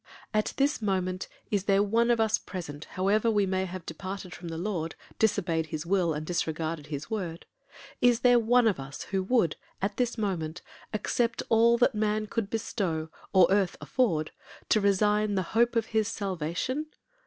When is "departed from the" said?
3.85-4.57